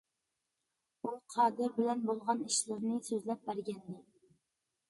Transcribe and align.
ئۇ 1.07 1.11
قادىر 1.33 1.75
بىلەن 1.77 2.01
بولغان 2.07 2.41
ئىشلىرىنى 2.47 2.99
سۆزلەپ 3.11 3.45
بەرگەنىدى. 3.51 4.01